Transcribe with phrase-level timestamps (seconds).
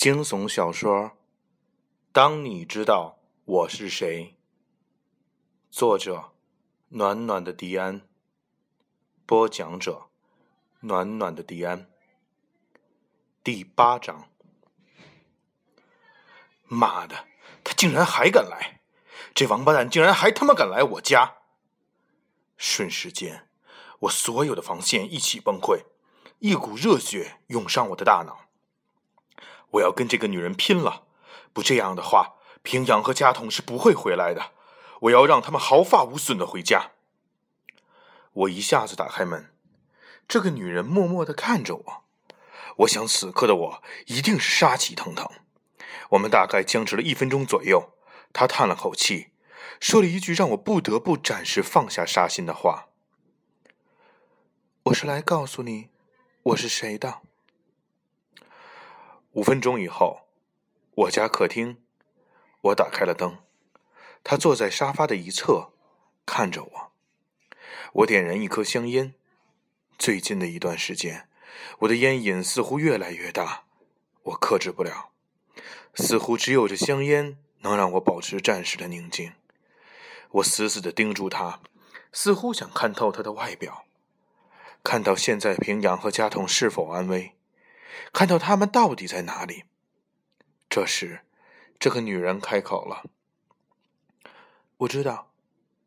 [0.00, 0.98] 惊悚小说
[2.10, 4.24] 《当你知道我是谁》，
[5.70, 6.32] 作者：
[6.88, 8.00] 暖暖的迪安，
[9.26, 10.06] 播讲者：
[10.80, 11.90] 暖暖的迪安。
[13.44, 14.30] 第八章。
[16.64, 17.26] 妈的，
[17.62, 18.80] 他竟然还敢来！
[19.34, 21.42] 这王八蛋竟然还他妈敢来我家！
[22.56, 23.50] 瞬时间，
[23.98, 25.84] 我所有的防线一起崩溃，
[26.38, 28.46] 一股热血涌上我的大脑。
[29.72, 31.04] 我要跟这个女人拼了！
[31.52, 34.52] 不这样的话，平阳和家统是不会回来的。
[35.00, 36.90] 我要让他们毫发无损的回家。
[38.32, 39.52] 我一下子打开门，
[40.28, 42.04] 这个女人默默的看着我。
[42.78, 45.28] 我想，此刻的我一定是杀气腾腾。
[46.10, 47.92] 我们大概僵持了一分钟左右，
[48.32, 49.28] 她叹了口气。
[49.80, 52.88] 说了一句让我不得不暂时放下杀心的话
[54.84, 55.88] ：“我是来告诉你，
[56.42, 57.20] 我是谁的。”
[59.34, 60.22] 五分钟以后，
[60.92, 61.76] 我家客厅，
[62.62, 63.38] 我打开了灯，
[64.24, 65.70] 他坐在沙发的一侧，
[66.26, 66.92] 看着我。
[67.92, 69.14] 我点燃一颗香烟。
[69.96, 71.28] 最近的一段时间，
[71.80, 73.62] 我的烟瘾似乎越来越大，
[74.24, 75.10] 我克制不了，
[75.94, 79.32] 似乎只有这香烟能让我保持暂时的宁静。
[80.32, 81.60] 我死死的盯住他，
[82.12, 83.84] 似乎想看透他的外表，
[84.82, 87.36] 看到现在平阳和家童是否安危，
[88.12, 89.64] 看到他们到底在哪里。
[90.68, 91.20] 这时，
[91.78, 93.04] 这个女人开口了
[94.78, 95.32] ：“我知道，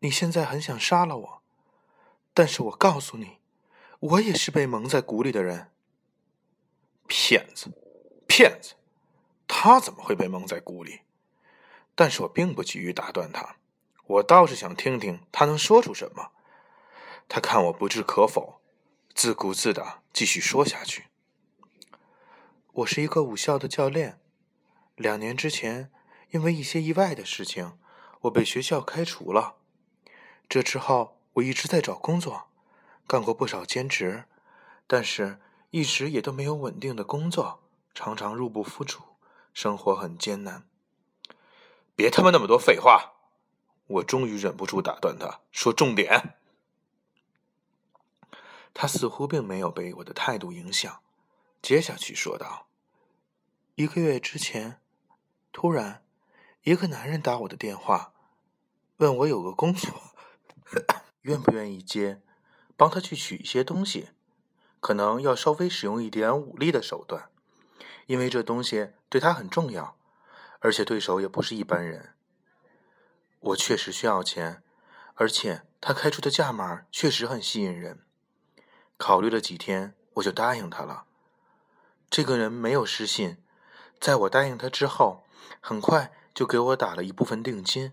[0.00, 1.42] 你现在很想杀了我，
[2.34, 3.38] 但是我告诉你，
[4.00, 5.70] 我也是被蒙在鼓里的人。
[7.06, 7.70] 骗子，
[8.26, 8.74] 骗子，
[9.46, 11.00] 他怎么会被蒙在鼓里？
[11.94, 13.56] 但是我并不急于打断他。”
[14.08, 16.30] 我倒是想听听他能说出什么。
[17.28, 18.60] 他看我不置可否，
[19.12, 21.06] 自顾自的继续说下去
[22.76, 24.20] ：“我是一个武校的教练，
[24.96, 25.90] 两年之前
[26.32, 27.78] 因为一些意外的事情，
[28.22, 29.56] 我被学校开除了。
[30.46, 32.48] 这之后我一直在找工作，
[33.06, 34.24] 干过不少兼职，
[34.86, 37.62] 但是一直也都没有稳定的工作，
[37.94, 39.02] 常常入不敷出，
[39.54, 40.68] 生活很艰难。
[41.94, 43.14] 别他妈那么多废话！”
[43.88, 46.34] 我终于忍不住打断他，说：“重点。”
[48.74, 51.00] 他似乎并没有被我的态度影响，
[51.66, 52.68] 接下去说道
[53.74, 54.80] ：“一个月之前，
[55.50, 56.04] 突然，
[56.62, 58.12] 一个男人打我的电话，
[58.98, 60.14] 问我有个工作，
[61.22, 62.22] 愿不愿意接，
[62.76, 64.10] 帮他去取一些东西，
[64.78, 67.30] 可能要稍微使用一点武力的手段，
[68.06, 69.98] 因为这东西对他很重要，
[70.60, 72.14] 而且对手也不是一般人。”
[73.40, 74.62] 我确实需要钱，
[75.14, 78.06] 而且他开出的价码确实很吸引人。
[78.96, 81.05] 考虑了几天，我就答应他了。
[82.16, 83.36] 这个人没有失信，
[84.00, 85.24] 在我答应他之后，
[85.60, 87.92] 很快就给我打了一部分定金，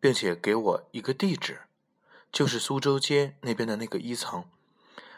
[0.00, 1.64] 并且给我一个地址，
[2.32, 4.46] 就是苏州街那边的那个一层，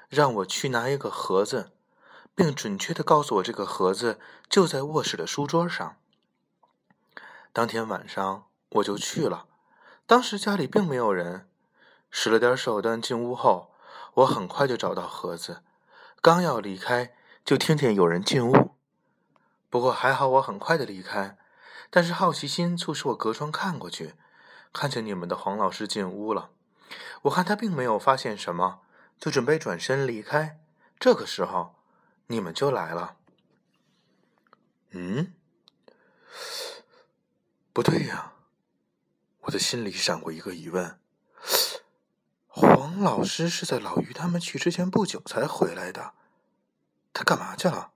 [0.09, 1.71] 让我去拿一个盒子，
[2.35, 5.95] 并准确的告诉我这个盒子就在卧室的书桌上。
[7.53, 9.47] 当天晚上我就去了。
[10.05, 11.49] 当时家里并没有人，
[12.11, 13.71] 使了点手段进屋后，
[14.15, 15.63] 我很快就找到盒子，
[16.21, 17.15] 刚要离开，
[17.45, 18.77] 就听见有人进屋。
[19.69, 21.37] 不过还好我很快的离开，
[21.91, 24.15] 但是好奇心促使我隔窗看过去，
[24.73, 26.51] 看见你们的黄老师进屋了。
[27.23, 28.81] 我看他并没有发现什么，
[29.19, 30.61] 就准备转身离开。
[31.01, 31.75] 这个时候，
[32.27, 33.17] 你们就来了。
[34.91, 35.33] 嗯，
[37.73, 38.35] 不对呀。
[39.41, 41.01] 我的心里闪过一个疑问：
[42.47, 46.13] 黄老师是在老于他们去之前不久才回来的，
[47.13, 47.93] 他干嘛去了？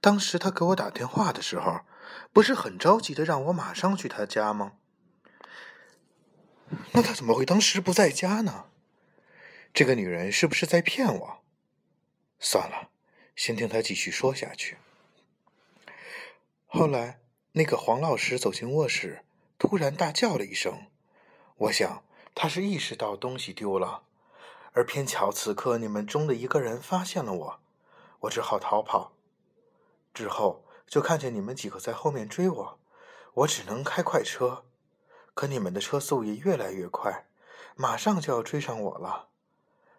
[0.00, 1.80] 当时他给我打电话的时候，
[2.32, 4.74] 不是很着急的让我马上去他家吗？
[6.92, 8.66] 那他怎么会当时不在家呢？
[9.74, 11.42] 这个女人是不是在骗我？
[12.38, 12.90] 算了，
[13.36, 14.78] 先听他继续说下去。
[16.66, 17.20] 后来，
[17.52, 19.24] 那个黄老师走进卧室。
[19.58, 20.88] 突然大叫了一声，
[21.56, 22.02] 我想
[22.34, 24.02] 他是意识到东西丢了，
[24.72, 27.60] 而偏巧此刻你们中的一个人发现了我，
[28.22, 29.12] 我只好逃跑。
[30.12, 32.78] 之后就看见你们几个在后面追我，
[33.34, 34.64] 我只能开快车，
[35.32, 37.26] 可你们的车速也越来越快，
[37.76, 39.28] 马上就要追上我了。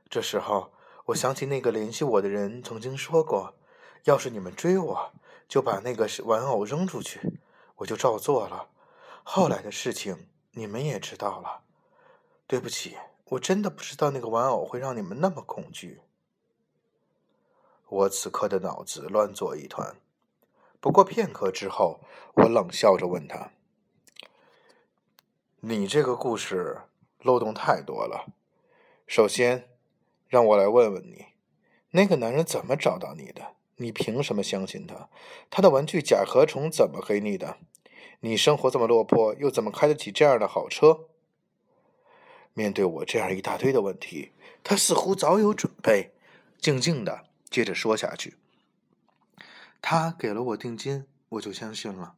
[0.10, 0.72] 这时候
[1.06, 3.56] 我想起那个联系我的人曾经说过，
[4.04, 5.12] 要是你们追我，
[5.48, 7.40] 就把那个玩偶扔出去，
[7.78, 8.70] 我就照做了。
[9.24, 11.64] 后来的事情你们也知道了，
[12.46, 16.02] 对不起，我真的不知道那个玩偶会让你们那么恐惧。
[17.94, 19.96] 我此刻的脑子乱作一团，
[20.80, 22.00] 不过片刻之后，
[22.34, 23.52] 我冷笑着问他
[25.62, 26.82] ：“你这个故事
[27.20, 28.34] 漏洞太多了。
[29.06, 29.70] 首先，
[30.28, 31.26] 让我来问问你，
[31.92, 33.54] 那个男人怎么找到你的？
[33.76, 35.10] 你凭什么相信他？
[35.52, 37.58] 他的玩具甲壳虫怎么给你的？
[38.22, 41.10] 你生活这么落魄，又怎么开得起这样的好车？”
[42.56, 44.32] 面对我这样一大堆的问题，
[44.64, 46.12] 他似乎早有准备，
[46.60, 48.36] 静静的接着说下去。
[49.80, 52.16] 他给了我定金，我就相信了。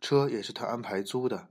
[0.00, 1.46] 车也是他安排租的。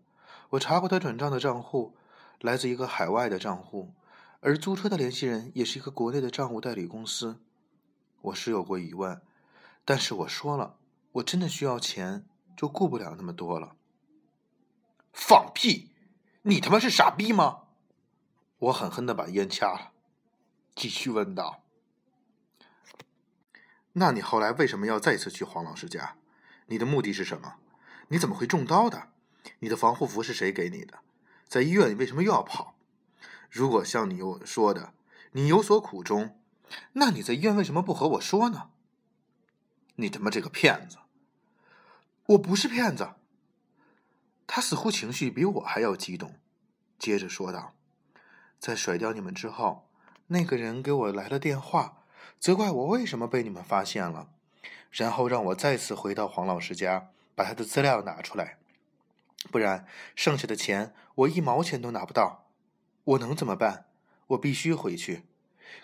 [0.50, 1.96] 我查过他转账的账户，
[2.42, 3.94] 来自一个海外的账户，
[4.42, 7.40] 而租车的联系人也是一个国内的账户代理公司。
[8.20, 9.22] 我是有过疑问，
[9.86, 10.76] 但是我说了，
[11.14, 12.26] 我真的需要钱，
[12.58, 13.78] 就顾不了那么多了。
[15.14, 15.92] 放屁！
[16.42, 17.62] 你他妈是傻逼吗？
[18.60, 19.92] 我狠狠的把烟掐了，
[20.76, 21.61] 继续问道。
[23.94, 26.16] 那你后来为什么要再次去黄老师家？
[26.68, 27.56] 你的目的是什么？
[28.08, 29.10] 你怎么会中刀的？
[29.60, 31.00] 你的防护服是谁给你的？
[31.48, 32.76] 在医院你为什么又要跑？
[33.50, 34.94] 如果像你有说的，
[35.34, 36.40] 你有所苦衷，
[36.94, 38.70] 那你在医院为什么不和我说呢？
[39.96, 40.98] 你他妈这个骗子！
[42.28, 43.16] 我不是骗子。
[44.48, 46.36] 他似乎情绪比我还要激动，
[46.98, 47.74] 接着说道
[48.58, 49.90] ：“在甩掉你们之后，
[50.28, 51.98] 那个人给我来了电话。”
[52.40, 54.30] 责怪我为什么被你们发现了，
[54.90, 58.58] 然后让我再次回到黄老师家，把他的资料拿出来，
[59.52, 59.86] 不然
[60.16, 62.48] 剩下的钱我一毛钱都拿不到。
[63.04, 63.86] 我能怎么办？
[64.28, 65.24] 我必须回去。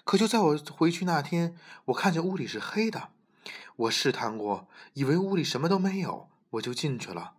[0.03, 1.55] 可就在我回去那天，
[1.85, 3.09] 我看见屋里是黑的。
[3.75, 7.35] 我试探过，以为屋里什么都没有，我就进去了。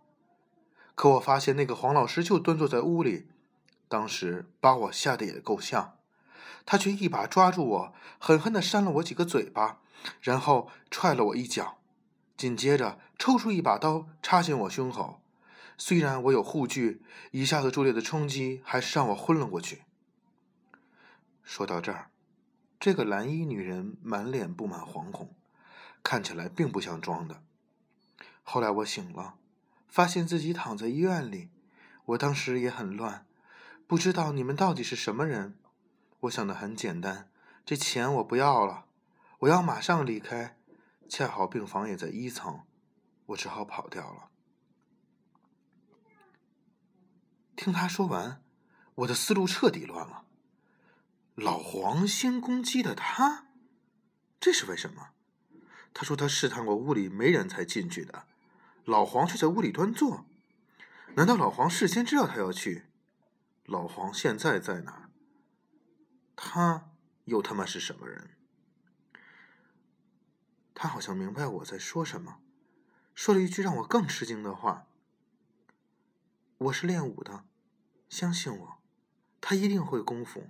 [0.95, 3.27] 可我发现那个黄老师就蹲坐在屋里，
[3.87, 5.98] 当时把我吓得也够呛。
[6.71, 9.79] 他却一把抓住我，狠狠地扇了我几个嘴巴，
[10.21, 11.79] 然后踹了我一脚，
[12.37, 15.19] 紧接着抽出一把刀插进我胸口。
[15.79, 17.01] 虽然我有护具，
[17.31, 19.81] 一下子剧烈的冲击还是让我昏了过去。
[21.41, 22.11] 说到这儿，
[22.79, 25.33] 这个蓝衣女人满脸布满惶恐，
[26.03, 27.41] 看起来并不像装的。
[28.43, 29.33] 后来我醒了，
[29.87, 31.49] 发现自己躺在医院里，
[32.05, 33.25] 我当时也很乱，
[33.87, 35.55] 不知道你们到底是什么人。
[36.21, 37.29] 我想的很简单，
[37.65, 38.85] 这钱我不要了，
[39.39, 40.57] 我要马上离开。
[41.07, 42.61] 恰好病房也在一层，
[43.27, 44.29] 我只好跑掉了。
[47.55, 48.43] 听他说完，
[48.95, 50.25] 我的思路彻底乱了。
[51.35, 53.47] 老黄先攻击的他，
[54.39, 55.09] 这是为什么？
[55.93, 58.25] 他说他试探过屋里没人才进去的，
[58.85, 60.25] 老黄却在屋里端坐。
[61.15, 62.85] 难道老黄事先知道他要去？
[63.65, 65.08] 老黄现在在哪？
[66.41, 66.89] 他
[67.25, 68.29] 又他妈是什么人？
[70.73, 72.39] 他好像明白我在说什么，
[73.13, 74.87] 说了一句让我更吃惊的话
[76.57, 77.43] ：“我是练武的，
[78.07, 78.81] 相信我，
[79.41, 80.49] 他一定会功夫。”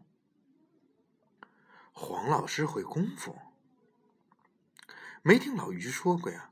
[1.91, 3.35] 黄老师会功夫？
[5.23, 6.51] 没听老于说过呀？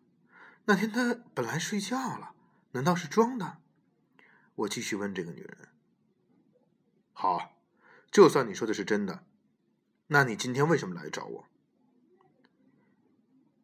[0.66, 2.34] 那天他本来睡觉了，
[2.72, 3.62] 难道是装的？
[4.56, 5.70] 我继续问这个女人
[7.14, 7.54] ：“好。”
[8.10, 9.27] 就算你说的是真的，
[10.08, 11.48] 那你今天为什么来找我？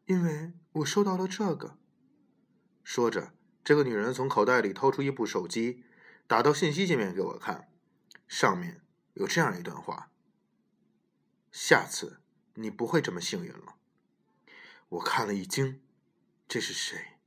[0.05, 1.77] 因为我收到了这个。
[2.83, 3.33] 说着，
[3.63, 5.85] 这个女人从口袋里掏出一部手机，
[6.27, 7.69] 打到信息界面给我看，
[8.27, 8.81] 上面
[9.13, 10.12] 有这样一段话
[11.50, 12.19] ：“下次
[12.55, 13.75] 你不会这么幸运了。”
[14.89, 15.81] 我看了一惊，
[16.47, 17.19] 这是谁？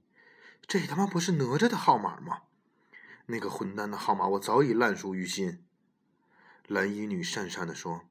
[0.66, 2.42] 这他妈不是哪吒的号码吗？
[3.26, 5.64] 那个混蛋的号码我早已烂熟于心。
[6.66, 8.02] 蓝衣女讪讪的说：“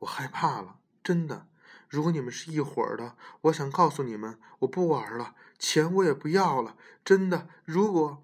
[0.00, 1.46] 我害怕了，真的。
[1.88, 7.48] 如果你们是一伙儿的，我想告诉你们，我不玩了，钱我也不要了，真的。
[7.64, 8.22] 如果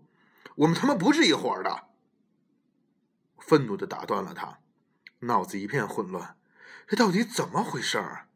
[0.57, 1.85] 我们他妈不是一伙儿的，
[3.39, 4.59] 愤怒的打断了他，
[5.21, 6.37] 脑子一片混乱，
[6.87, 8.29] 这到底怎么回事儿？”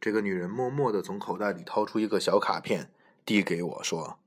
[0.00, 2.92] 这个女人默默的从口袋里掏出一个小卡片，
[3.24, 4.18] 递给我说：“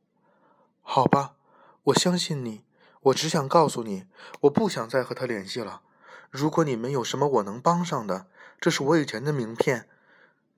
[0.81, 1.35] 好吧，
[1.83, 2.65] 我相信你。”
[3.05, 4.05] 我只想告诉你，
[4.41, 5.81] 我不想再和他联系了。
[6.29, 8.27] 如果你们有什么我能帮上的，
[8.59, 9.89] 这是我以前的名片，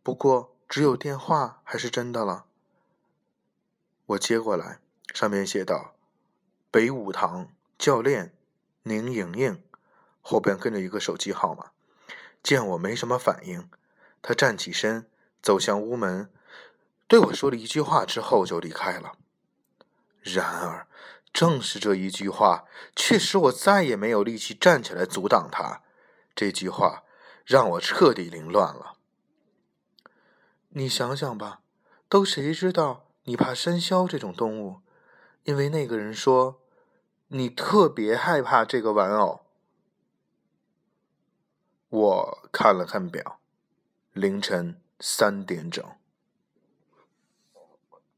[0.03, 2.45] 不过只有电话还是真的了。
[4.07, 4.79] 我接过来，
[5.13, 5.95] 上面写道
[6.69, 8.35] ：“北武堂教练
[8.83, 9.63] 宁莹莹”，
[10.21, 11.71] 后边跟着一个手机号码。
[12.43, 13.69] 见我没什么反应，
[14.21, 15.07] 他站起身
[15.41, 16.29] 走向屋门，
[17.07, 19.13] 对我说了一句话之后就离开了。
[20.21, 20.87] 然而。
[21.33, 25.81] 正是这一句话却使我再也没有力气站起来阻挡他。
[26.35, 27.03] 这句话
[27.43, 28.97] 让我彻底凌乱了。
[30.69, 31.61] 你想想吧
[32.07, 34.81] 都谁知道你怕生肖这种动物？
[35.43, 36.61] 因为那个人说
[37.29, 39.41] 你特别害怕这个玩偶。
[41.89, 43.39] 我看了看表
[44.13, 45.83] 凌晨三点整。